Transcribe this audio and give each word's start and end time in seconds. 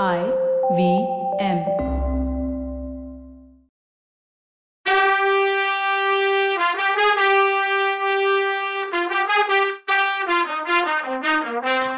I 0.00 0.20
V 0.76 0.82
M. 1.38 1.58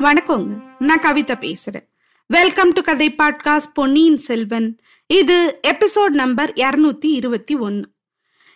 வணக்கங்க. 0.00 0.62
நான் 0.78 1.00
கவிதா 1.00 1.34
பேசுறேன். 1.34 1.88
வெல்கம் 2.26 2.70
டு 2.70 2.80
கதை 2.80 3.14
பாட்காஸ்ட் 3.18 3.72
பொன்னியின் 3.74 4.16
செல்வன். 4.16 4.80
இது 5.06 5.60
எபிசோட் 5.66 6.08
நம்பர் 6.08 6.52
இருநூத்தி 6.52 7.04
இருபத்தி 7.04 7.56
ஒன்னு. 7.56 7.90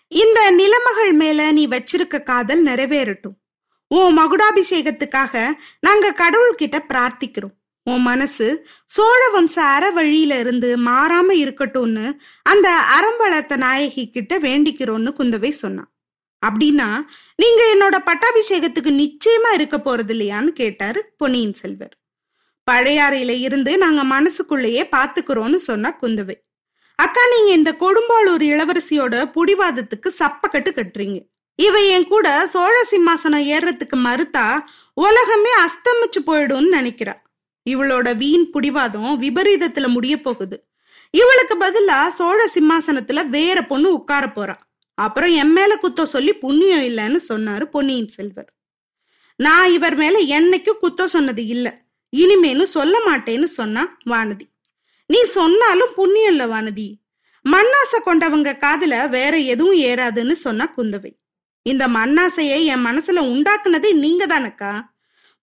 இந்த 0.08 0.52
நிலமகள் 0.52 1.12
மேல 1.12 1.52
நீ 1.52 1.68
வச்சிருக்க 1.68 2.22
காதல் 2.22 2.64
நிறைவேறட்டும். 2.64 3.38
உன் 3.88 4.18
மகுடாபிஷேகத்துக்காக 4.18 5.52
நாங்க 5.80 6.14
கடவுள்கிட்ட 6.18 6.78
பிரார்த்திக்கிறோம். 6.88 7.56
உன் 7.88 8.02
மனசு 8.02 8.46
சோழ 8.86 9.20
வம்ச 9.34 9.56
அற 9.74 9.84
வழியில 9.90 10.38
இருந்து 10.38 10.70
மாறாம 10.78 11.28
இருக்கட்டும்னு 11.44 12.06
அந்த 12.42 12.68
அறம்பளத்த 12.96 13.56
நாயகி 13.56 14.04
கிட்ட 14.10 14.38
வேண்டிக்கிறோன்னு 14.38 15.12
குந்தவை 15.18 15.50
சொன்னான் 15.50 15.90
அப்படின்னா 16.42 16.88
நீங்க 17.36 17.62
என்னோட 17.74 17.96
பட்டாபிஷேகத்துக்கு 18.10 18.90
நிச்சயமா 19.02 19.50
இருக்க 19.54 19.76
போறது 19.78 20.12
இல்லையான்னு 20.14 20.50
கேட்டாரு 20.60 21.00
பொன்னியின் 21.16 21.56
செல்வர். 21.60 21.94
பழையாறையில 22.66 23.32
இருந்து 23.40 23.72
நாங்க 23.78 24.02
மனசுக்குள்ளேயே 24.04 24.82
பாத்துக்கிறோம்னு 24.96 25.58
சொன்னா 25.68 25.90
குந்தவை. 26.02 26.36
அக்கா 26.98 27.22
நீங்க 27.34 27.50
இந்த 27.52 27.70
கொடும்பாளூர் 27.82 28.44
இளவரசியோட 28.52 29.14
புடிவாதத்துக்கு 29.36 30.10
சப்பக்கட்டு 30.18 30.70
கட்டுறீங்க. 30.72 31.18
இவ 31.58 31.78
என் 31.94 32.08
கூட 32.08 32.46
சோழ 32.46 32.74
சிம்மாசனம் 32.90 33.46
ஏறுறதுக்கு 33.54 33.96
மறுத்தா 33.96 34.46
உலகமே 35.06 35.54
அஸ்தமிச்சு 35.64 36.20
போயிடும்னு 36.26 36.76
நினைக்கிறா. 36.78 37.14
இவளோட 37.72 38.16
வீண் 38.16 38.50
புடிவாதம் 38.52 39.12
விபரீதத்துல 39.24 39.88
முடிய 39.88 40.20
போகுது 40.20 40.56
இவளுக்கு 41.14 41.54
பதிலா 41.58 42.06
சோழ 42.08 42.38
சிம்மாசனத்துல 42.54 43.26
வேற 43.26 43.58
பொண்ணு 43.62 43.92
உட்கார 43.92 44.26
போறா. 44.26 44.56
அப்புறம் 44.98 45.32
என் 45.32 45.52
மேல 45.52 45.78
குத்தம் 45.82 46.12
சொல்லி 46.14 46.32
புண்ணியம் 46.32 46.82
இல்லைன்னு 46.82 47.18
சொன்னாரு 47.28 47.64
பொன்னியின் 47.64 48.08
செல்வர். 48.08 48.50
நான் 49.36 49.72
இவர் 49.72 49.96
மேல 49.96 50.18
என்னைக்கும் 50.38 50.80
குத்தம் 50.82 51.12
சொன்னது 51.14 51.46
இல்ல. 51.46 51.66
இனிமேனு 52.16 52.62
சொல்ல 52.62 52.98
மாட்டேன்னு 53.06 53.48
சொன்னா 53.58 53.82
வானதி. 54.06 54.46
நீ 55.06 55.20
சொன்னாலும் 55.22 55.92
புண்ணியம் 55.94 56.30
இல்ல 56.30 56.46
வானதி. 56.46 56.88
மண்ணாசை 57.44 57.98
கொண்டவங்க 57.98 58.50
காதுல 58.64 59.08
வேற 59.08 59.34
எதுவும் 59.36 59.78
ஏறாதுன்னு 59.78 60.36
சொன்னா 60.44 60.66
குந்தவை. 60.76 61.12
இந்த 61.66 61.88
மண்ணாசையை 61.88 62.58
என் 62.64 62.84
மனசுல 62.84 63.22
உண்டாக்குனதே 63.32 63.92
நீங்க 63.92 64.26
தானக்கா 64.26 64.72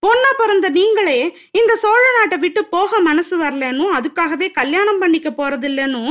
பொண்ணா 0.04 0.32
பிறந்த 0.38 0.70
நீங்களே 0.70 1.20
இந்த 1.52 1.76
சோழ 1.76 2.04
நாட்டை 2.18 2.38
விட்டு 2.38 2.66
போக 2.66 3.00
மனசு 3.00 3.36
வரலன்னு 3.44 3.86
அதுக்காகவே 3.98 4.48
கல்யாணம் 4.52 5.00
பண்ணிக்க 5.00 5.30
போறது 5.32 5.68
இல்லைன்னு 5.70 6.02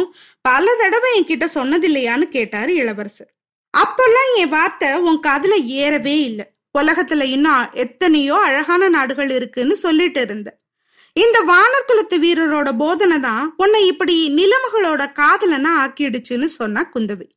பல 0.40 0.74
தடவை 0.74 1.10
என்கிட்ட 1.18 1.46
சொன்னதில்லையான்னு 1.54 2.27
கேட்டாரு 2.36 2.74
இளவரசர். 2.74 3.30
அப்பெல்லாம் 3.74 4.30
என் 4.36 4.48
வார்த்தை 4.48 4.88
உன் 5.08 5.20
காதுல 5.27 5.55
ஏறவே 5.82 6.16
இல்லை. 6.22 6.46
உலகத்துல 6.78 7.22
இன்னும் 7.36 7.70
எத்தனையோ 7.84 8.36
அழகான 8.38 8.88
நாடுகள் 8.88 9.30
இருக்குன்னு 9.30 9.77
சொல்லிட்டு 9.77 10.20
இருந்த. 10.20 10.48
இந்த 11.16 11.38
வானர்குலத்து 11.50 12.16
வீரரோட 12.24 12.68
போதனை 12.77 13.18
தான் 13.20 13.44
உன்னை 13.56 13.86
இப்படி 13.86 14.16
நிலமகளோட 14.38 15.02
காதலனா 15.20 15.72
ஆக்கிடுச்சுன்னு 15.84 16.48
சொன்னா 16.58 16.82
குந்தவை. 16.94 17.28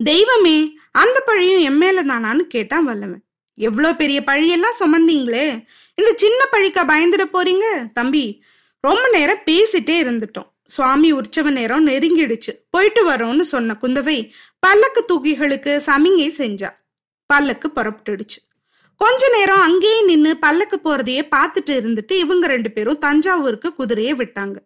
தெய்வமே 0.00 0.56
அந்த 0.92 1.18
பழியும் 1.26 1.60
என் 1.60 1.80
மேல 1.82 2.02
தானான்னு 2.02 2.44
கேட்டான் 2.54 2.84
வல்லவன். 2.84 3.24
எவ்வளோ 3.54 3.94
பெரிய 3.94 4.22
பழியெல்லாம் 4.26 4.78
சுமந்தீங்களே? 4.78 5.64
இந்த 5.94 6.12
சின்ன 6.16 6.46
பழிக்கா 6.52 6.82
பயந்துட 6.92 7.24
போறீங்க? 7.32 7.92
தம்பி 7.92 8.42
ரொம்ப 8.80 9.08
நேரம் 9.12 9.42
பேசிட்டே 9.46 9.96
இருந்துட்டோம். 10.02 10.50
சுவாமி 10.66 11.12
உற்சவ 11.12 11.50
நேரம் 11.50 11.86
நெருங்கிடுச்சு. 11.86 12.52
போயிட்டு 12.70 13.10
வரோம்னு 13.10 13.40
சொன்ன 13.40 13.76
குந்தவை 13.82 14.30
பல்லக்கு 14.58 15.04
தூக்கிகளுக்கு 15.08 15.80
சமிங்கை 15.86 16.28
செஞ்சா. 16.38 16.70
பல்லக்கு 17.26 17.70
புறப்பட்டுடுச்சு. 17.74 18.38
கொஞ்ச 18.96 19.28
நேரம் 19.28 19.60
அங்கேயே 19.60 20.04
நின்று 20.04 20.36
பல்லக்கு 20.36 20.80
போறதையே 20.84 21.22
பார்த்துட்டு 21.36 21.70
இருந்துட்டு 21.70 22.12
இவங்க 22.12 22.46
ரெண்டு 22.46 22.70
பேரும் 22.70 22.98
தஞ்சாவூருக்கு 22.98 23.74
குதிரையை 23.74 24.14
விட்டாங்க. 24.14 24.56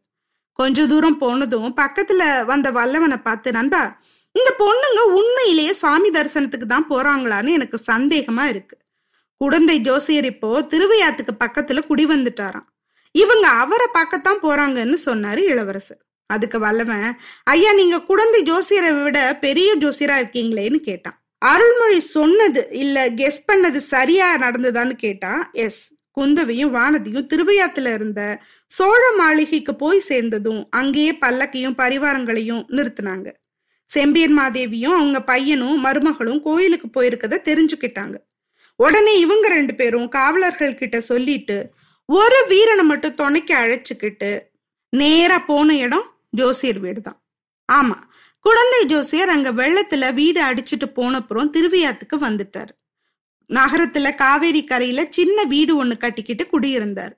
கொஞ்ச 0.53 0.87
தூரம் 0.87 1.19
போனதும் 1.19 1.77
பக்கத்துல 1.77 2.45
வந்த 2.45 2.71
வல்லவனை 2.71 3.17
பார்த்து 3.17 3.53
நண்பா 3.53 4.01
இந்த 4.33 4.55
பொண்ணுங்க 4.59 5.01
உண்மை 5.01 5.46
சுவாமி 5.81 6.09
தரிசனத்துக்கு 6.17 6.67
தான் 6.75 6.91
போறாங்களான்னு 6.91 7.57
எனக்கு 7.59 7.79
சந்தேகமா 7.93 8.45
இருக்கு. 8.53 8.77
குடந்தை 9.41 9.77
ஜோசியர் 9.89 10.29
இப்போ 10.33 10.51
திருவையாத்துக்கு 10.73 11.33
பக்கத்துல 11.45 11.83
குடி 11.91 12.05
வந்துட்டாராம். 12.13 12.67
இவங்க 13.15 13.47
அவரை 13.63 13.89
பார்க்கத்தான் 13.99 14.43
போறாங்கன்னு 14.47 14.97
சொன்னாரு 15.09 15.43
இளவரசர். 15.53 16.01
அதுக்கு 16.31 16.59
வல்லவன் 16.65 17.05
ஐயா 17.53 17.73
நீங்க 17.81 17.97
குடந்தை 18.09 18.41
ஜோசியரை 18.51 18.91
விட 19.03 19.19
பெரிய 19.45 19.69
ஜோசியரா 19.83 20.17
இருக்கீங்களேன்னு 20.21 20.81
கேட்டான். 20.89 21.19
அருள்மொழி 21.43 22.01
சொன்னது 22.17 22.63
இல்ல 22.83 22.97
கெஸ் 23.21 23.47
பண்ணது 23.49 23.81
சரியா 23.95 24.29
நடந்ததான்னு 24.45 24.95
கேட்டான். 25.05 25.43
எஸ் 25.67 25.83
குந்தவையும் 26.17 26.75
வானதியும் 26.77 27.29
திருவையாத்துல 27.33 27.89
இருந்த 27.97 28.21
சோழ 28.71 29.03
மாளிகைக்கு 29.17 29.73
போய் 29.83 30.07
சேர்ந்ததும் 30.11 30.63
அங்கேயே 30.79 31.13
பல்லக்கையும் 31.25 31.79
பரிவாரங்களையும் 31.83 32.63
நிறுத்தினாங்க. 32.77 33.29
செம்பியன் 33.87 34.39
மாதேவியும் 34.39 34.97
அவங்க 34.99 35.23
பையனும் 35.23 35.85
மருமகளும் 35.85 36.43
கோயிலுக்கு 36.43 36.89
போயிருக்கத 36.97 37.41
தெரிஞ்சுக்கிட்டாங்க. 37.51 38.17
உடனே 38.77 39.19
இவங்க 39.19 39.49
ரெண்டு 39.49 39.75
பேரும் 39.75 40.09
காவலர்கள் 40.09 40.75
கிட்ட 40.75 41.01
சொல்லிட்டு 41.01 41.73
ஒரு 42.05 42.45
வீரனை 42.49 42.85
மட்டும் 42.85 43.15
துணைக்கு 43.15 43.55
அழைச்சிக்கிட்டு 43.55 44.41
நேரா 44.89 45.39
போன 45.39 45.77
இடம் 45.77 46.07
ஜோசியர் 46.31 46.79
வீடு 46.79 47.01
தான் 47.01 47.23
ஆமா 47.73 47.97
குழந்தை 48.41 48.87
ஜோசியர் 48.87 49.29
அங்க 49.29 49.53
வெள்ளத்துல 49.53 50.15
வீடு 50.15 50.41
அடிச்சுட்டு 50.43 50.87
போனப்புறம் 50.95 51.51
திருவியாத்துக்கு 51.57 52.17
வந்துட்டார். 52.21 52.69
நகரத்துல 53.51 54.15
காவேரி 54.15 54.65
கரையில 54.65 55.07
சின்ன 55.09 55.45
வீடு 55.45 55.85
ஒண்ணு 55.85 55.97
கட்டிக்கிட்டு 55.97 56.47
குடியிருந்தார். 56.47 57.15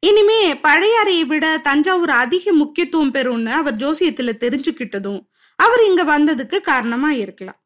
இனிமே 0.00 0.54
பழையாறையை 0.54 1.24
விட 1.26 1.58
தஞ்சாவூர் 1.58 2.10
அதிக 2.10 2.52
முக்கியத்துவம் 2.52 3.14
பெறும்னு 3.14 3.50
அவர் 3.50 3.76
ஜோசியத்துல 3.76 4.32
தெரிஞ்சுக்கிட்டதும் 4.44 5.27
அவர் 5.64 5.82
இங்க 5.88 6.02
வந்ததுக்கு 6.04 6.60
காரணமா 6.60 7.10
இருக்கலாம். 7.24 7.58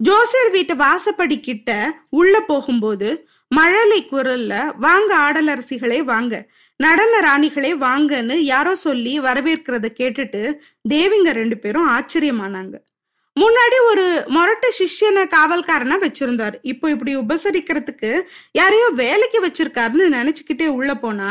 ஜோசியர் 0.00 0.50
வீட்டு 0.50 0.74
வாசப்படி 0.74 1.36
கிட்ட 1.40 1.70
உள்ள 2.20 2.34
போகும்போது 2.40 3.08
மழலை 3.50 3.98
குரல்ல 4.10 4.54
வாங்க 4.76 5.10
ஆடலரசிகளே 5.26 6.00
வாங்க. 6.12 6.34
நடன 6.80 7.12
ராணிகளே 7.26 7.70
வாங்கன்னு 7.84 8.36
யாரோ 8.52 8.74
சொல்லி 8.86 9.12
வரவேற்கிறத 9.20 9.86
கேட்டுட்டு 10.00 10.42
தேவிங்க 10.88 11.30
ரெண்டு 11.40 11.58
பேரும் 11.58 11.88
ஆச்சரியமானாங்க. 11.96 12.74
முன்னாடி 13.36 13.78
ஒரு 13.90 14.04
மொரட்ட 14.34 14.66
சிஷ்யனை 14.78 15.22
காவல்காரனா 15.36 15.96
வச்சிருந்தாரு. 16.04 16.56
இப்போ 16.62 16.86
இப்படி 16.90 17.12
உபசரிக்கிறதுக்கு 17.16 18.10
யாரையோ 18.60 18.88
வேலைக்கு 19.02 19.40
வச்சிருக்காருன்னு 19.46 20.06
நினைச்சுக்கிட்டே 20.18 20.68
உள்ள 20.78 20.94
போனா 20.94 21.30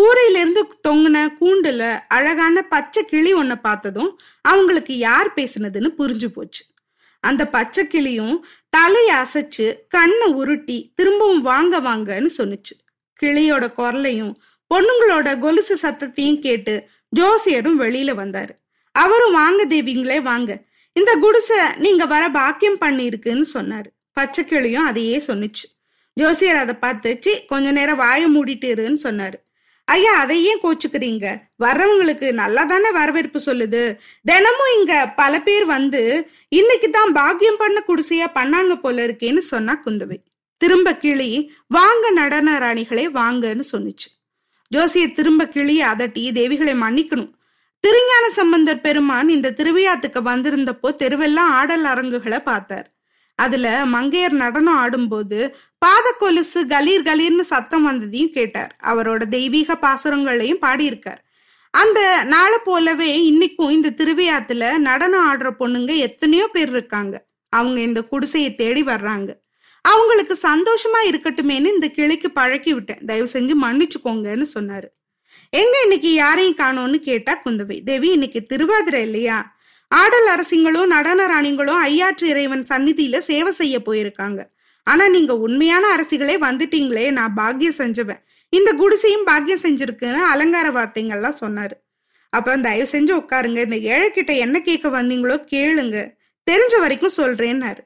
கூரையிலிருந்து 0.00 0.62
தொங்கின 0.88 1.28
கூண்டுல 1.40 2.00
அழகான 2.08 2.62
பச்சை 2.62 3.04
கிளி 3.04 3.34
ஒன்ன 3.34 3.54
பார்த்ததும் 3.54 4.20
அவங்களுக்கு 4.40 4.98
யார் 4.98 5.34
பேசுனதுன்னு 5.34 5.90
புரிஞ்சு 5.98 6.26
போச்சு. 6.26 6.64
அந்த 7.20 7.48
பச்சை 7.48 7.86
கிளியும் 7.86 8.46
தலையை 8.68 9.16
அசைச்சு 9.16 9.74
கண்ணை 9.88 10.26
உருட்டி 10.32 10.92
திரும்பவும் 10.94 11.42
வாங்க 11.42 11.80
வாங்கன்னு 11.80 12.30
சொன்னுச்சு. 12.38 12.74
கிளியோட 13.22 13.72
குரலையும் 13.72 14.40
பொண்ணுங்களோட 14.74 15.38
கொலுசு 15.38 15.78
சத்தத்தையும் 15.82 16.40
கேட்டு 16.40 16.88
ஜோசியரும் 17.20 17.80
வெளியில 17.80 18.12
வந்தாரு. 18.22 18.48
அவரும் 18.92 19.32
வாங்க 19.32 19.66
தேவிங்களே 19.66 20.22
வாங்க. 20.22 20.58
இந்த 20.92 21.16
குடிசை 21.20 21.56
நீங்க 21.76 22.06
வர 22.06 22.28
பாக்கியம் 22.28 22.80
பண்ணிருக்குன்னு 22.80 23.44
சொன்னாரு. 23.54 23.90
பச்சை 24.12 24.44
கிளியும் 24.44 24.84
அதையே 24.84 25.22
சொன்னுச்சு. 25.26 25.66
ஜோசியர் 26.14 26.56
அதை 26.56 26.74
பார்த்துச்சு 26.80 27.46
கொஞ்ச 27.46 27.70
நேரம் 27.70 28.00
வாய 28.00 28.26
மூடிட்டு 28.34 28.68
இருன்னு 28.74 28.96
சொன்னாரு. 29.02 29.34
ஐயா 29.84 30.12
அதை 30.14 30.44
ஏன் 30.44 30.60
கோச்சுக்கிறீங்க? 30.62 31.42
வர்றவங்களுக்கு 31.64 32.32
நல்லா 32.32 32.64
தானே 32.64 32.90
வரவேற்பு 32.90 33.40
சொல்லுது. 33.46 33.98
தினமும் 34.24 34.78
இங்க 34.78 35.06
பல 35.06 35.40
பேர் 35.40 35.64
வந்து 35.64 36.30
இன்னைக்கு 36.48 36.90
தான் 36.90 37.12
பாக்கியம் 37.12 37.56
பண்ண 37.56 37.84
குடிசையா 37.86 38.26
பண்ணாங்க 38.34 38.74
போல 38.74 39.06
இருக்கேன்னு 39.06 39.36
சொன்னா 39.36 39.80
குந்தவை. 39.84 40.18
திரும்ப 40.56 40.96
கிளி 40.96 41.52
வாங்க 41.66 42.10
நடன 42.10 42.58
ராணிகளே 42.58 43.06
வாங்கன்னு 43.08 43.64
சொன்னுச்சு. 43.72 44.08
ஜோசிய 44.74 45.12
திரும்ப 45.12 45.46
கிளி 45.46 45.82
அதட்டி 45.82 46.30
தேவிகளை 46.38 46.74
மன்னிக்கணும். 46.74 47.32
திருஞான 47.80 48.28
சம்பந்தர் 48.28 48.80
பெருமான் 48.80 49.28
இந்த 49.28 49.50
திருவிழாத்துக்கு 49.50 50.20
வந்திருந்தப்போ 50.22 50.88
தெருவெல்லாம் 50.98 51.52
ஆடல் 51.60 51.84
அரங்குகளை 51.84 52.38
பார்த்தார். 52.38 52.91
அதுல 53.34 53.84
மங்கையர் 53.86 54.30
நடனம் 54.30 54.76
ஆடும்போது 54.76 55.54
பாத 55.78 56.14
கொலுசு 56.18 56.66
கலீர் 56.66 57.06
கலீர்னு 57.08 57.40
சத்தம் 57.40 57.86
வந்ததையும் 57.86 58.30
கேட்டார். 58.30 58.76
அவரோட 58.82 59.22
தெய்வீக 59.22 59.76
பாசுரங்களையும் 59.76 60.62
பாடியிருக்கார். 60.62 61.20
அந்த 61.70 62.24
நாளை 62.24 62.58
போலவே 62.64 63.30
இன்னைக்கும் 63.30 63.70
இந்த 63.70 63.90
திருவிழாத்துல 63.90 64.78
நடனம் 64.78 65.34
ஆடுற 65.34 65.50
பொண்ணுங்க 65.58 65.96
எத்தனையோ 65.96 66.48
பேர் 66.48 66.68
இருக்காங்க. 66.68 67.26
அவங்க 67.48 67.80
இந்த 67.80 68.02
குடிசையை 68.02 68.54
தேடி 68.54 68.82
வர்றாங்க. 68.82 69.40
அவங்களுக்கு 69.80 70.38
சந்தோஷமா 70.42 71.10
இருக்கட்டுமேன்னு 71.10 71.72
இந்த 71.72 71.90
கிளைக்கு 71.96 72.28
பழக்கி 72.34 72.72
விட்டேன் 72.72 73.04
தயவு 73.06 73.28
செஞ்சு 73.32 73.54
மன்னிச்சுக்கோங்கன்னு 73.62 74.46
சொன்னாரு. 74.58 74.88
எங்க 75.50 75.80
இன்னைக்கு 75.82 76.12
யாரையும் 76.12 76.56
காணோம்னு 76.56 76.96
கேட்டா 76.96 77.40
குந்தவை. 77.44 77.84
தேவி 77.84 78.08
இன்னைக்கு 78.08 78.42
திருவாதிரை 78.42 79.02
இல்லையா? 79.02 79.56
ஆடல் 80.00 80.28
அரசிங்களும் 80.28 80.86
நடன 80.86 81.26
ராணிங்களும் 81.26 81.80
ஐயாற்று 81.88 82.26
இறைவன் 82.28 82.62
சந்நிதியில 82.70 83.18
சேவை 83.18 83.52
செய்ய 83.52 83.78
போயிருக்காங்க. 83.78 84.40
ஆனா 84.82 85.08
நீங்க 85.08 85.36
உண்மையான 85.36 85.84
அரசிகளே 85.96 86.36
வந்துட்டீங்களே 86.40 87.10
நான் 87.10 87.34
பாக்கியம் 87.34 87.78
செஞ்சுவேன். 87.78 88.20
இந்த 88.48 88.72
குடிசையும் 88.72 89.24
பாக்கியம் 89.24 89.60
செஞ்சிருக்குன்னு 89.62 90.20
அலங்கார 90.32 90.68
வார்த்தைங்கள்லாம் 90.70 91.40
சொன்னாரு. 91.40 91.76
அப்புறம் 92.30 92.60
தயவு 92.60 92.88
செஞ்சு 92.92 93.12
உட்காருங்க. 93.20 93.58
இந்த 93.64 93.78
ஏழைக்கிட்ட 93.94 94.36
என்ன 94.36 94.60
கேட்க 94.60 94.88
வந்தீங்களோ 94.88 95.36
கேளுங்க. 95.50 96.14
தெரிஞ்ச 96.50 96.80
வரைக்கும் 96.80 97.16
சொல்றேன்னாரு. 97.16 97.82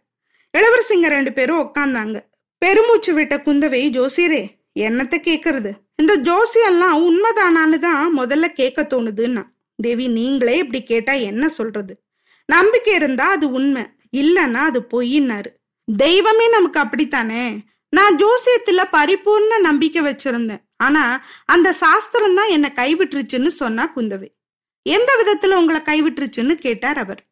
இளவரசிங்க 0.59 1.09
ரெண்டு 1.09 1.33
பேரும் 1.33 1.61
உட்காந்தாங்க. 1.61 2.21
பெருமூச்சு 2.59 3.15
விட்ட 3.15 3.37
குந்தவை 3.37 3.83
ஜோசியரே 3.99 4.43
என்னத்த 4.75 5.17
கேக்குறது? 5.29 5.73
இந்த 5.97 6.17
ஜோசியெல்லாம் 6.29 6.97
உண்மைதானான்னு 7.09 7.79
தான் 7.79 8.19
முதல்ல 8.19 8.47
கேட்க 8.47 8.83
தோணுதுன்னா. 8.83 9.43
தேவி 9.79 10.09
நீங்களே 10.09 10.59
இப்படி 10.59 10.83
கேட்டா 10.83 11.13
என்ன 11.13 11.49
சொல்றது? 11.49 12.03
நம்பிக்கை 12.45 12.95
இருந்தா 12.95 13.31
அது 13.31 13.51
உண்மை 13.51 13.83
இல்லைன்னா 14.13 14.55
அது 14.55 14.81
பொய்னாரு 14.81 15.51
தெய்வமே 15.97 16.49
நமக்கு 16.49 16.81
அப்படித்தானே? 16.81 17.59
நான் 17.89 18.17
ஜோசியத்துல 18.17 18.85
பரிபூர்ண 18.93 19.61
நம்பிக்கை 19.61 20.03
வச்சிருந்தேன். 20.03 20.63
ஆனா 20.77 21.25
அந்த 21.45 21.73
சாஸ்திரம் 21.73 22.35
தான் 22.35 22.49
என்னை 22.49 22.71
கைவிட்டுருச்சுன்னு 22.75 23.47
சொன்னா 23.47 23.93
குந்தவை. 23.97 24.29
எந்த 24.83 25.11
விதத்துல 25.21 25.55
உங்களை 25.55 25.81
கைவிட்டுருச்சுன்னு 25.81 26.55
கேட்டார் 26.55 26.99
அவர். 26.99 27.23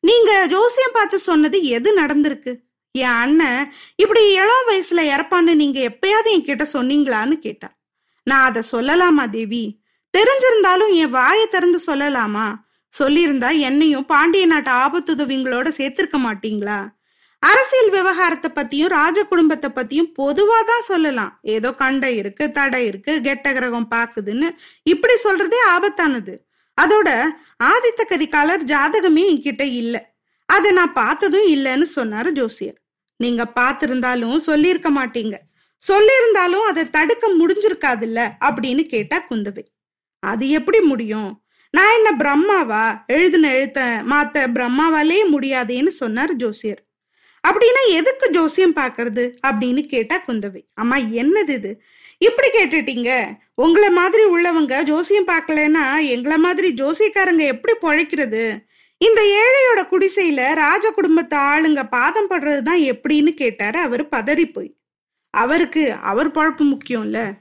நீங்க 0.00 0.46
ஜோசியம் 0.46 0.94
பார்த்து 0.94 1.18
சொன்னது 1.18 1.64
எது 1.64 2.00
நடந்திருக்கு? 2.00 2.58
என் 2.92 3.18
அண்ணன் 3.24 3.72
இப்படி 3.96 4.32
இளம் 4.32 4.66
வயசுல 4.68 5.00
இறப்பான்னு 5.14 5.54
நீங்க 5.54 5.80
எப்பயாவது 5.80 6.30
என்கிட்ட 6.36 6.64
சொன்னீங்களான்னு 6.72 7.32
கேட்டா 7.32 7.78
நான் 8.24 8.44
அதை 8.44 8.62
சொல்லலாமா 8.72 9.30
தேவி? 9.30 9.81
தெரிஞ்சிருந்தாலும் 10.14 10.92
என் 10.94 11.10
வாயை 11.10 11.46
திறந்து 11.46 11.78
சொல்லலாமா? 11.86 12.46
சொல்லியிருந்தா 13.00 13.58
என்னையும் 13.58 14.06
பாண்டிய 14.06 14.46
நாட்டு 14.46 14.70
ஆபத்துதவிங்களோட 14.70 15.68
சேர்த்திருக்க 15.78 16.18
மாட்டீங்களா? 16.26 16.80
அரசியல் 17.38 17.90
விவகாரத்தை 17.90 18.50
பத்தியும் 18.54 18.86
ராஜ 18.86 19.24
குடும்பத்தை 19.24 19.70
பத்தியும் 19.74 20.10
பொதுவா 20.18 20.58
தான் 20.66 20.80
சொல்லலாம். 20.80 21.40
ஏதோ 21.42 21.70
கண்டை 21.70 22.16
இருக்கு 22.16 22.50
தடை 22.50 22.86
இருக்கு 22.86 23.20
கெட்ட 23.20 23.52
கிரகம் 23.52 23.88
பாக்குதுன்னு 23.90 24.48
இப்படி 24.82 25.14
சொல்றதே 25.24 25.60
ஆபத்தானது. 25.68 26.34
அதோட 26.80 27.08
ஆதித்த 27.64 28.02
கரிகாலர் 28.08 28.62
ஜாதகமே 28.64 29.24
என்கிட்ட 29.32 29.62
இல்ல. 29.62 29.96
அதை 30.46 30.70
நான் 30.72 30.92
பார்த்ததும் 30.92 31.46
இல்லைன்னு 31.46 31.86
சொன்னாரு 31.96 32.30
ஜோசியர். 32.30 32.78
நீங்க 33.16 33.42
பார்த்திருந்தாலும் 33.54 34.36
சொல்லியிருக்க 34.36 34.90
மாட்டீங்க. 34.90 35.36
சொல்லியிருந்தாலும் 35.82 36.66
அதை 36.70 36.90
தடுக்க 36.90 37.28
முடிஞ்சிருக்காதுல்ல 37.40 38.20
அப்படின்னு 38.40 38.82
கேட்டா 38.84 39.16
குந்தவை. 39.30 39.64
அது 40.22 40.48
எப்படி 40.48 40.80
முடியும்? 40.80 41.42
நான் 41.70 41.94
என்ன 41.94 42.10
பிரம்மாவா? 42.18 43.06
எழுதின 43.06 43.48
எழுத்த 43.48 43.78
மாத்த 44.10 44.46
பிரம்மாவாலே 44.54 45.16
முடியாதேன்னு 45.32 45.86
சொன்னார் 45.86 46.32
ஜோசியர். 46.32 46.82
அப்படின்னா 47.48 47.88
எதுக்கு 47.88 48.30
ஜோசியம் 48.30 48.76
பாக்குறது 48.76 49.36
அப்படின்னு 49.46 49.86
கேட்டா 49.86 50.22
குந்தவை. 50.26 50.64
அம்மா 50.74 50.96
என்னது 50.96 51.48
இது? 51.48 51.82
இப்படி 52.18 52.48
கேட்டுட்டீங்க. 52.48 53.34
உங்களை 53.54 53.90
மாதிரி 53.90 54.22
உள்ளவங்க 54.24 54.82
ஜோசியம் 54.82 55.26
பார்க்கலன்னா 55.26 56.06
எங்களை 56.06 56.38
மாதிரி 56.38 56.74
ஜோசியக்காரங்க 56.74 57.38
எப்படி 57.38 57.74
பொழைக்கிறது? 57.82 58.58
இந்த 58.98 59.20
ஏழையோட 59.22 59.80
குடிசையில 59.80 60.54
ராஜ 60.54 60.90
குடும்பத்து 60.90 61.36
ஆளுங்க 61.36 61.88
பாதம் 61.88 62.30
படுறதுதான் 62.30 62.92
எப்படின்னு 62.92 63.28
கேட்டாரு 63.28 63.78
அவர் 63.78 64.08
பதறி 64.08 64.52
போய் 64.52 64.76
அவருக்கு 65.30 65.92
அவர் 65.92 66.30
பொழப்பு 66.30 66.62
முக்கியம்ல. 66.62 67.32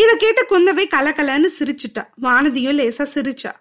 இத 0.00 0.16
கேட்டு 0.18 0.46
குந்தவை 0.50 0.84
கலக்கலன்னு 0.86 1.48
சிரிச்சுட்டா. 1.58 2.02
வானதியும் 2.22 2.78
லேசா 2.80 3.06
சிரிச்சா. 3.14 3.52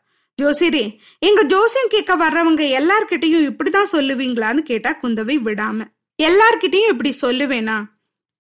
ஜோசியரே 0.42 0.98
எங்க 1.20 1.44
ஜோசியம் 1.44 1.88
கேட்க 1.90 2.16
வர்றவங்க 2.18 2.64
எல்லார்கிட்டையும் 2.80 3.50
இப்படிதான் 3.50 3.92
சொல்லுவீங்களான்னு 3.92 4.58
கேட்டா 4.58 4.98
குந்தவை 5.04 5.36
விடாம. 5.46 5.82
எல்லார்கிட்டையும் 6.24 6.88
இப்படி 6.88 7.16
சொல்லுவேனா? 7.22 7.84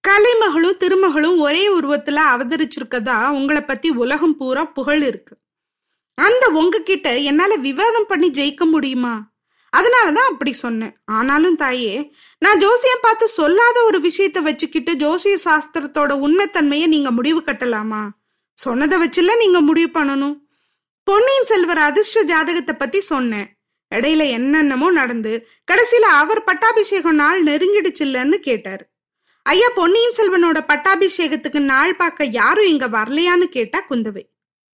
கலைமகளும் 0.07 0.77
திருமகளும் 0.79 1.37
ஒரே 1.37 1.73
உருவத்துல 1.73 2.19
அவதரிச்சிருக்கதா? 2.33 3.27
உங்களை 3.27 3.61
பத்தி 3.61 3.89
உலகம் 3.89 4.37
பூரா 4.37 4.65
புகழ் 4.65 5.01
இருக்கு. 5.01 5.37
அந்த 6.15 6.49
உங்ககிட்ட 6.49 7.17
என்னால 7.17 7.55
விவாதம் 7.55 8.05
பண்ணி 8.07 8.29
ஜெயிக்க 8.29 8.65
முடியுமா? 8.65 9.31
அதனாலதான் 9.77 10.29
அப்படி 10.31 10.53
சொன்னேன். 10.53 10.93
ஆனாலும் 11.05 11.55
தாயே 11.55 12.11
நான் 12.37 12.59
ஜோசியம் 12.59 13.01
பார்த்து 13.01 13.27
சொல்லாத 13.27 13.83
ஒரு 13.83 13.99
விஷயத்த 13.99 14.41
வச்சுக்கிட்டு 14.41 14.93
ஜோசிய 14.93 15.35
சாஸ்திரத்தோட 15.45 16.11
உண்மைத்தன்மையை 16.25 16.87
நீங்க 16.87 17.11
முடிவு 17.11 17.41
கட்டலாமா? 17.43 18.09
சொன்னதை 18.57 18.95
வச்சுல 19.03 19.37
நீங்க 19.37 19.61
முடிவு 19.61 20.01
பண்ணணும். 20.01 20.37
பொன்னியின் 21.03 21.45
செல்வர் 21.45 21.77
அதிர்ஷ்ட 21.77 22.21
ஜாதகத்தை 22.23 22.75
பத்தி 22.75 22.99
சொன்னேன். 23.01 23.47
இடையில 23.95 24.23
என்னென்னமோ 24.29 24.91
நடந்து 24.91 25.47
கடைசியில 25.71 26.07
அவர் 26.21 26.43
பட்டாபிஷேகம் 26.43 27.15
நாள் 27.15 27.43
நெருங்கிடுச்சில்லன்னு 27.43 28.37
கேட்டார். 28.47 28.83
ஐயா 29.45 29.69
பொன்னியின் 29.75 30.17
செல்வனோட 30.17 30.59
பட்டாபிஷேகத்துக்கு 30.67 31.59
நாள் 31.59 31.95
பார்க்க 31.95 32.25
யாரும் 32.25 32.65
இங்க 32.65 32.87
வரலையான்னு 32.87 33.47
கேட்டா 33.57 33.79
குந்தவை. 33.89 34.23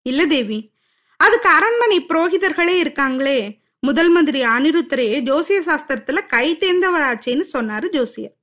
இல்ல 0.05 0.25
தேவி 0.25 0.73
அதுக்கு 1.19 1.49
அரண்மனை 1.49 2.05
புரோகிதர்களே 2.09 2.75
இருக்காங்களே 2.83 3.39
முதல் 3.87 4.09
மந்திரி 4.09 4.41
அனிருத்தரே 4.55 5.07
ஜோசிய 5.29 5.59
சாஸ்திரத்துல 5.67 6.19
கை 6.27 6.47
தேர்ந்தவராச்சேன்னு 6.55 7.45
சொன்னாரு 7.53 7.87
ஜோசியர். 7.95 8.35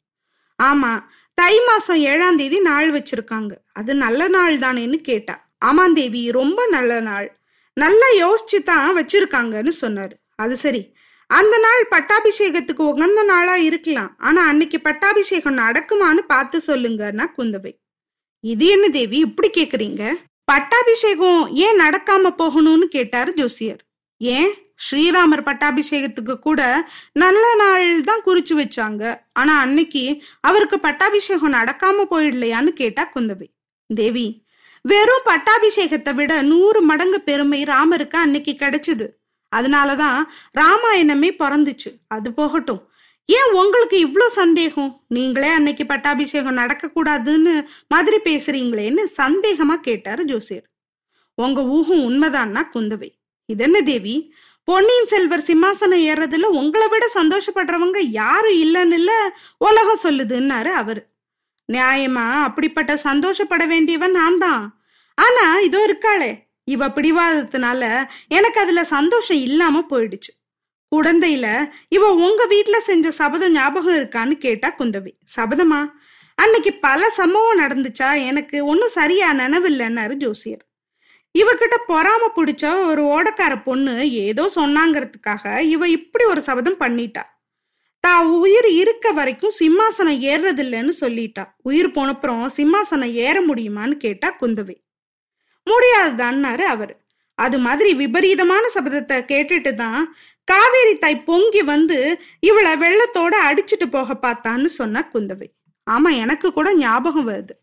ஆமா 0.63 0.93
தை 1.39 1.55
மாசம் 1.67 2.01
ஏழாம் 2.11 2.39
தேதி 2.41 2.59
நாள் 2.61 2.89
வச்சிருக்காங்க. 2.97 3.53
அது 3.73 3.93
நல்ல 4.05 4.29
நாள் 4.29 4.55
தானேன்னு 4.59 4.99
கேட்டா. 5.11 5.37
ஆமாம் 5.69 5.95
தேவி 5.95 6.23
ரொம்ப 6.31 6.67
நல்ல 6.71 7.01
நாள். 7.01 7.29
நல்லா 7.77 8.09
யோசிச்சு 8.23 8.59
தான் 8.63 8.89
வச்சிருக்காங்கன்னு 8.97 9.73
சொன்னாரு. 9.81 10.15
அது 10.43 10.57
சரி. 10.57 10.83
அந்த 11.31 11.55
நாள் 11.59 11.83
பட்டாபிஷேகத்துக்கு 11.91 12.83
உகந்த 12.93 13.21
நாளா 13.23 13.55
இருக்கலாம். 13.69 14.11
ஆனா 14.19 14.41
அன்னைக்கு 14.47 14.81
பட்டாபிஷேகம் 14.81 15.59
நடக்குமான்னு 15.59 16.23
பார்த்து 16.33 16.59
சொல்லுங்கன்னா 16.67 17.27
குந்தவை. 17.39 17.73
இது 18.45 18.67
என்ன 18.67 18.87
தேவி 18.89 19.19
இப்படி 19.19 19.51
கேக்குறீங்க? 19.51 20.03
பட்டாபிஷேகம் 20.45 21.43
ஏன் 21.65 21.81
நடக்காம 21.81 22.33
போகணும்னு 22.39 22.87
கேட்டாரு 22.97 23.33
ஜோசியர். 23.35 23.83
ஏன்? 24.21 24.53
ஸ்ரீராமர் 24.87 25.47
பட்டாபிஷேகத்துக்கு 25.49 26.35
கூட 26.39 26.61
நல்ல 27.13 27.43
நாள் 27.55 27.89
தான் 28.03 28.25
குறிச்சு 28.27 28.55
வச்சாங்க. 28.61 29.03
ஆனா 29.33 29.55
அன்னைக்கு 29.61 30.05
அவருக்கு 30.41 30.79
பட்டாபிஷேகம் 30.81 31.57
நடக்காம 31.59 32.07
போயிடலையான்னு 32.11 32.73
கேட்டா 32.83 33.05
குந்தவை. 33.15 33.49
தேவி 33.91 34.27
வெறும் 34.85 35.27
பட்டாபிஷேகத்தை 35.27 36.13
விட 36.15 36.33
நூறு 36.43 36.81
மடங்கு 36.83 37.21
பெருமை 37.21 37.63
ராமருக்கு 37.63 38.17
அன்னைக்கு 38.17 38.53
கிடைச்சது. 38.59 39.07
அதனாலதான் 39.53 40.19
ராமாயணமே 40.61 41.31
பிறந்துச்சு. 41.43 41.91
அது 42.07 42.29
போகட்டும். 42.33 42.83
ஏன் 43.29 43.51
உங்களுக்கு 43.53 43.97
இவ்வளோ 44.07 44.27
சந்தேகம்? 44.27 44.91
நீங்களே 45.09 45.49
அன்னைக்கு 45.49 45.85
பட்டாபிஷேகம் 45.87 46.61
நடக்க 46.61 46.91
கூடாதுன்னு 46.95 47.53
மாதிரி 47.89 48.19
பேசுறீங்களேன்னு 48.25 49.03
சந்தேகமா 49.21 49.77
கேட்டாரு 49.89 50.25
ஜோசியர். 50.25 50.67
உங்க 51.35 51.61
ஊகம் 51.77 52.05
உண்மைதான்னா 52.09 52.63
குந்தவை. 52.75 53.11
இதென்ன 53.49 53.81
தேவி? 53.81 54.17
பொன்னியின் 54.65 55.07
செல்வர் 55.07 55.41
சிம்மாசனம் 55.41 56.05
ஏறதுல 56.11 56.45
உங்களை 56.45 56.89
விட 56.89 57.11
சந்தோஷப்படுறவங்க 57.15 57.99
யாரும் 58.11 58.59
இல்லைன்னு 58.65 58.93
இல்ல 58.93 59.13
உலகம் 59.59 60.03
சொல்லுதுன்னாரு 60.03 60.67
அவர். 60.67 61.11
நியாயமா? 61.73 62.43
அப்படிப்பட்ட 62.43 62.97
சந்தோஷப்பட 62.97 63.67
வேண்டியவன் 63.67 64.11
நான் 64.11 64.39
தான். 64.39 64.83
ஆனா 65.15 65.59
இதோ 65.59 65.81
இருக்காளே 65.87 66.31
இவ 66.65 66.89
பிடிவாதத்தினால 66.89 68.09
எனக்கு 68.29 68.61
அதுல 68.61 68.85
சந்தோஷம் 68.85 69.37
இல்லாம 69.37 69.85
போயிடுச்சு. 69.91 70.33
குழந்தையில 70.93 71.47
இவ 71.89 72.15
உங்க 72.15 72.47
வீட்டுல 72.51 72.77
செஞ்ச 72.79 73.11
சபதம் 73.11 73.53
ஞாபகம் 73.53 73.95
இருக்கான்னு 73.95 74.39
கேட்டா 74.39 74.75
குந்தவி 74.79 75.13
சபதமா? 75.37 75.93
அன்னைக்கு 76.35 76.73
பல 76.73 77.09
சம்பவம் 77.09 77.59
நடந்துச்சா? 77.59 78.27
எனக்கு 78.27 78.65
ஒன்னும் 78.65 78.89
சரியா 78.89 79.33
நினைவில்லைன்னாரு 79.33 80.15
ஜோசியர். 80.15 80.65
இவகிட்ட 81.35 81.77
பொறாம 81.89 82.23
பிடிச்ச 82.37 82.65
ஒரு 82.87 83.03
ஓடக்கார 83.15 83.63
பொண்ணு 83.63 84.11
ஏதோ 84.11 84.51
சொன்னாங்கிறதுக்காக 84.55 85.61
இவ 85.61 85.89
இப்படி 85.89 86.25
ஒரு 86.25 86.41
சபதம் 86.41 86.81
பண்ணிட்டா. 86.81 87.23
தா 88.01 88.13
உயிர் 88.23 88.69
இருக்க 88.73 89.13
வரைக்கும் 89.13 89.55
சிம்மாசனம் 89.61 90.19
ஏறுறதில்லைன்னு 90.31 90.95
சொல்லிட்டா. 91.01 91.45
உயிர் 91.63 91.89
போனப்புறம் 91.89 92.43
சிம்மாசனம் 92.57 93.13
ஏற 93.27 93.37
முடியுமான்னு 93.41 93.97
கேட்டா 93.97 94.37
குந்தவை. 94.41 94.77
முடியாதுதான்னாரு 95.67 96.65
அவர். 96.75 96.95
அது 97.39 97.59
மாதிரி 97.59 97.95
விபரீதமான 97.95 98.65
சபதத்தை 98.75 99.19
கேட்டுட்டு 99.33 99.75
தான் 99.75 100.03
காவேரி 100.49 100.95
தாய் 100.99 101.25
பொங்கி 101.25 101.63
வந்து 101.63 101.99
இவளை 102.41 102.73
வெள்ளத்தோட 102.77 103.35
அடிச்சிட்டு 103.49 103.87
போக 103.91 104.15
பார்த்தான்னு 104.15 104.71
சொன்னா 104.81 105.01
குந்தவை. 105.15 105.49
ஆமா 105.87 106.11
எனக்கு 106.17 106.53
கூட 106.53 106.69
ஞாபகம் 106.75 107.29
வருது. 107.29 107.55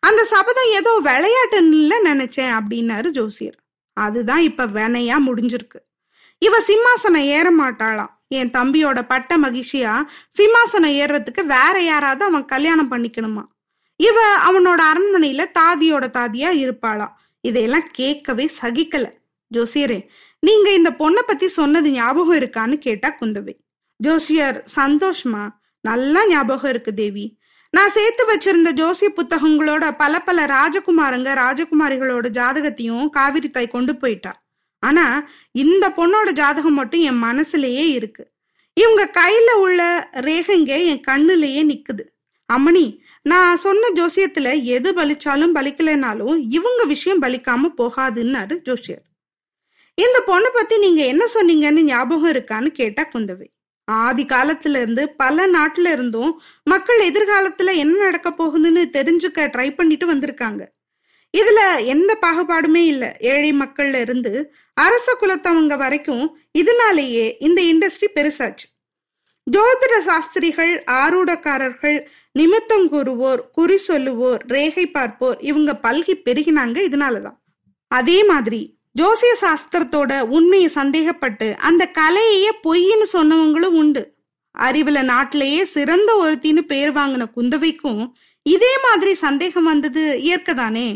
அந்த 0.00 0.24
சபதம் 0.24 0.70
ஏதோ 0.70 1.00
விளையாட்டுன்னு 1.04 1.94
நினைச்சேன் 2.04 2.60
அப்படின்னாரு 2.60 3.06
ஜோசியர். 3.06 3.58
அதுதான் 3.92 4.40
இப்ப 4.40 4.66
வினையா 4.66 5.16
முடிஞ்சிருக்கு. 5.26 5.80
இவ 6.38 6.58
சிம்மாசனம் 6.58 7.16
ஏற 7.16 7.52
மாட்டாளாம். 7.58 8.16
என் 8.28 8.50
தம்பியோட 8.50 9.08
பட்ட 9.08 9.38
மகிழ்ச்சியா 9.38 10.04
சிம்மாசனம் 10.38 10.96
ஏறுறதுக்கு 10.98 11.44
வேற 11.44 11.80
யாராவது 11.80 12.24
அவன் 12.24 12.44
கல்யாணம் 12.44 12.90
பண்ணிக்கணுமா? 12.90 13.44
இவ 13.96 14.36
அவனோட 14.50 14.80
அரண்மனையில 14.92 15.44
தாதியோட 15.58 16.06
தாதியா 16.18 16.72
இருப்பாளாம். 16.72 17.12
இதையெல்லாம் 17.40 17.88
கேட்கவே 17.92 18.50
சகிக்கல. 18.60 19.12
ஜோசியரே 19.54 20.06
நீங்க 20.40 20.72
இந்த 20.72 20.90
பொண்ணை 20.90 21.22
பத்தி 21.26 21.48
சொன்னது 21.48 21.90
ஞாபகம் 21.90 22.38
இருக்கான்னு 22.38 22.78
கேட்டா 22.78 23.16
குந்தவை. 23.20 23.54
ஜோசியர் 23.96 24.64
சந்தோஷமா 24.76 25.48
நல்லா 25.80 26.26
ஞாபகம் 26.28 26.70
இருக்கு 26.70 26.94
தேவி. 26.94 27.37
நான் 27.70 27.90
சேர்த்து 27.90 28.22
வச்சிருந்த 28.30 28.70
ஜோசிய 28.72 29.08
புத்தகங்களோட 29.16 29.96
பல 29.96 30.20
பல 30.20 30.46
ராஜகுமாரங்க 30.46 31.30
ராஜகுமாரிகளோட 31.34 32.26
ஜாதகத்தையும் 32.38 33.08
காவிரி 33.08 33.48
தாய் 33.48 33.68
கொண்டு 33.68 33.96
போயிட்டா. 33.96 34.32
ஆனா 34.78 35.28
இந்த 35.52 35.88
பொண்ணோட 35.88 36.30
ஜாதகம் 36.30 36.74
மட்டும் 36.74 37.00
என் 37.00 37.22
மனசுலயே 37.22 37.84
இருக்கு. 37.88 38.30
இவங்க 38.74 39.10
கையில 39.12 39.50
உள்ள 39.56 40.10
ரேகைங்க 40.12 40.72
என் 40.84 41.04
கண்ணுலயே 41.08 41.62
நிக்குது. 41.72 42.04
அம்மணி 42.52 42.98
நான் 43.22 43.56
சொன்ன 43.56 43.88
ஜோசியத்துல 43.94 44.62
எது 44.62 44.92
பலிச்சாலும் 44.92 45.54
பலிக்கலைனாலும் 45.54 46.46
இவங்க 46.48 46.84
விஷயம் 46.84 47.22
பலிக்காம 47.22 47.70
போகாதுன்னாரு 47.78 48.56
ஜோசியர். 48.56 49.02
இந்த 49.94 50.22
பொண்ணை 50.26 50.50
பத்தி 50.54 50.78
நீங்க 50.78 51.04
என்ன 51.04 51.24
சொன்னீங்கன்னு 51.34 51.82
ஞாபகம் 51.82 52.32
இருக்கான்னு 52.32 52.66
கேட்டா 52.66 53.02
குந்தவை. 53.02 53.48
ஆதி 53.88 54.24
காலத்துல 54.24 54.68
இருந்து 54.68 55.08
பல 55.08 55.46
நாட்டுல 55.46 55.92
இருந்தும் 55.92 56.42
மக்கள் 56.64 57.10
எதிர்காலத்துல 57.10 57.76
என்ன 57.76 58.04
நடக்க 58.04 58.30
போகுதுன்னு 58.30 58.82
தெரிஞ்சுக்க 58.92 59.36
ட்ரை 59.36 59.74
பண்ணிட்டு 59.74 60.14
வந்திருக்காங்க. 60.14 60.64
இதுல 61.38 61.84
எந்த 61.84 62.18
பாகுபாடுமே 62.22 62.84
இல்லை. 62.84 63.08
ஏழை 63.18 63.52
மக்கள்ல 63.52 64.00
இருந்து 64.00 64.54
அரச 64.74 65.18
குலத்தவங்க 65.20 65.76
வரைக்கும் 65.76 66.38
இதனாலேயே 66.52 67.36
இந்த 67.40 67.62
இண்டஸ்ட்ரி 67.62 68.08
பெருசாச்சு. 68.14 68.66
ஜோதிட 69.50 69.98
சாஸ்திரிகள் 69.98 70.84
ஆரூடக்காரர்கள் 70.86 72.06
நிமித்தம் 72.32 72.92
கூறுவோர் 72.92 73.40
குறி 73.52 73.76
சொல்லுவோர் 73.76 74.44
ரேகை 74.46 74.90
பார்ப்போர் 74.90 75.36
இவங்க 75.40 75.78
பல்கி 75.82 76.14
பெருகினாங்க 76.24 76.76
இதனாலதான். 76.76 77.38
அதே 77.88 78.24
மாதிரி 78.24 78.77
ஜோசிய 78.98 79.32
சாஸ்திரத்தோட 79.40 80.20
உண்மையை 80.20 80.70
சந்தேகப்பட்டு 80.74 81.46
அந்த 81.56 81.90
கலையையே 81.98 82.50
பொய்ன்னு 82.64 83.06
சொன்னவங்களும் 83.12 83.76
உண்டு. 83.80 84.02
அறிவுல 84.58 85.02
நாட்டிலேயே 85.02 85.64
சிறந்த 85.64 86.10
ஒருத்தின்னு 86.22 86.60
பேர் 86.60 86.92
வாங்கின 86.92 87.24
குந்தவைக்கும் 87.36 88.12
இதே 88.42 88.72
மாதிரி 88.82 89.14
சந்தேகம் 89.14 89.64
வந்தது 89.64 90.02
இயற்கைதானே. 90.24 90.88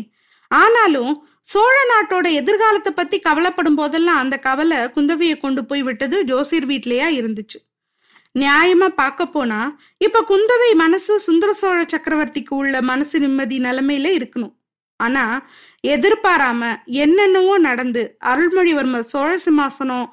ஆனாலும் 0.47 1.27
சோழ 1.41 1.75
நாட்டோட 1.91 2.31
எதிர்காலத்தை 2.31 2.93
பத்தி 2.93 3.19
கவலைப்படும் 3.19 3.75
போதெல்லாம் 3.75 4.17
அந்த 4.17 4.37
கவலை 4.37 4.77
குந்தவையை 4.77 5.37
கொண்டு 5.39 5.65
போய் 5.65 5.83
விட்டது 5.83 6.23
ஜோசியர் 6.23 6.67
வீட்லயா 6.67 7.07
இருந்துச்சு. 7.19 7.59
நியாயமா 8.39 8.87
பார்க்க 8.87 9.25
போனா 9.25 9.77
இப்ப 9.97 10.23
குந்தவை 10.29 10.75
மனசு 10.75 11.19
சுந்தர 11.19 11.53
சோழ 11.53 11.85
சக்கரவர்த்திக்கு 11.93 12.53
உள்ள 12.61 12.81
மனசு 12.81 13.19
நிம்மதி 13.19 13.57
நிலைமையில 13.59 14.07
இருக்கணும். 14.19 14.53
ஆனா 14.99 15.23
எதிர்பாராம 15.87 16.61
என்னென்னவோ 16.85 17.57
நடந்து 17.57 18.17
அருள்மொழிவர்மர் 18.25 19.09
சோழ 19.13 19.31
சிம்மாசனம் 19.45 20.07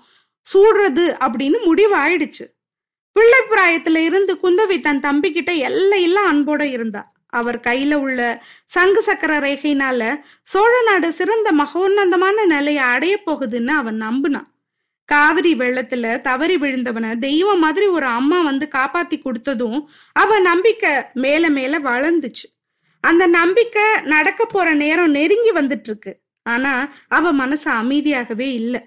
சூடுறது 0.46 1.04
அப்படின்னு 1.24 1.58
முடிவு 1.64 1.96
ஆயிடுச்சு 1.96 2.46
பிள்ளை 3.16 3.38
பிராயத்துல 3.50 3.96
இருந்து 3.96 4.38
குந்தவை 4.42 4.80
தன் 4.80 5.00
தம்பிக்கிட்ட 5.00 5.50
எல்லையெல்லாம் 5.68 6.28
அன்போட 6.32 6.62
இருந்தா. 6.62 7.02
அவர் 7.26 7.58
கையில 7.60 7.94
உள்ள 7.94 8.20
சங்கு 8.64 9.02
சக்கர 9.02 9.32
ரேகையினால 9.38 10.02
சோழ 10.42 10.82
நாடு 10.82 11.12
சிறந்த 11.12 11.52
மகோன்னதமான 11.52 12.46
நிலையை 12.46 12.84
அடைய 12.84 13.14
போகுதுன்னு 13.26 13.74
அவன் 13.80 14.02
நம்புனான். 14.02 14.48
காவிரி 15.04 15.52
வெள்ளத்துல 15.54 16.20
தவறி 16.20 16.56
விழுந்தவனை 16.56 17.10
தெய்வம் 17.18 17.58
மாதிரி 17.58 17.86
ஒரு 17.86 18.06
அம்மா 18.06 18.40
வந்து 18.40 18.68
காப்பாத்தி 18.74 19.16
கொடுத்ததும் 19.18 19.78
அவன் 20.12 20.42
நம்பிக்கை 20.42 20.92
மேல 21.14 21.48
மேல 21.48 21.78
வளர்ந்துச்சு. 21.78 22.46
அந்த 23.00 23.26
நம்பிக்கை 23.26 23.83
நடக்க 24.02 24.45
போற 24.45 24.75
நேரம் 24.75 25.11
நெருங்கி 25.11 25.52
வந்துட்டு 25.52 25.88
இருக்கு 25.90 26.12
ஆனா 26.42 26.92
அவ 27.09 27.33
மனசு 27.33 27.71
அமைதியாகவே 27.71 28.49
இல்லை. 28.61 28.80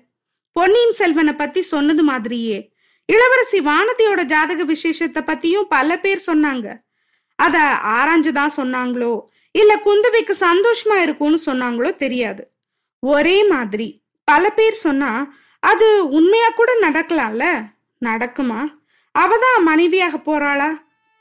பொன்னியின் 0.51 0.93
செல்வனை 0.93 1.33
பத்தி 1.33 1.61
சொன்னது 1.61 2.03
மாதிரியே 2.03 2.71
இளவரசி 3.05 3.59
வானதியோட 3.59 4.21
ஜாதக 4.23 4.63
விசேஷத்தை 4.63 5.21
பத்தியும் 5.21 5.69
பல 5.69 5.99
பேர் 5.99 6.21
சொன்னாங்க. 6.27 6.67
அத 7.35 7.57
ஆராய்ஞ்சுதான் 7.83 8.55
சொன்னாங்களோ 8.57 9.13
இல்ல 9.51 9.71
குந்தவைக்கு 9.75 10.33
சந்தோஷமா 10.39 10.95
இருக்கும்னு 11.01 11.39
சொன்னாங்களோ 11.45 11.91
தெரியாது. 11.93 12.43
ஒரே 12.99 13.47
மாதிரி 13.47 14.01
பல 14.23 14.49
பேர் 14.49 14.73
சொன்னா 14.73 15.33
அது 15.59 16.09
உண்மையா 16.09 16.49
கூட 16.49 16.71
நடக்கலாம்ல? 16.81 17.45
நடக்குமா? 18.05 18.61
அவதான் 19.19 19.59
மனைவியாக 19.59 20.17
போறாளா? 20.17 20.69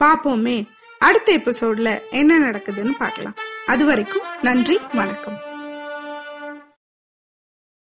பாப்போமே 0.01 0.57
அடுத்த 1.03 1.37
எபிசோட்ல 1.39 2.01
என்ன 2.11 2.39
நடக்குதுன்னு 2.39 2.93
பார்க்கலாம். 2.99 3.35
அது 3.67 3.85
வரைக்கும் 3.85 4.27
நன்றி 4.43 4.79
வணக்கம். 4.93 5.39